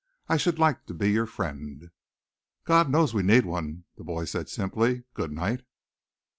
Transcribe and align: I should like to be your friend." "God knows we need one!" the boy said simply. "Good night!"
I 0.27 0.35
should 0.37 0.57
like 0.57 0.87
to 0.87 0.95
be 0.95 1.11
your 1.11 1.27
friend." 1.27 1.91
"God 2.65 2.89
knows 2.89 3.13
we 3.13 3.21
need 3.21 3.45
one!" 3.45 3.83
the 3.97 4.03
boy 4.03 4.25
said 4.25 4.49
simply. 4.49 5.03
"Good 5.13 5.31
night!" 5.31 5.61